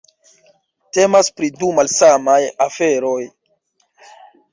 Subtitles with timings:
[0.97, 3.19] Temas pri du malsamaj aferoj.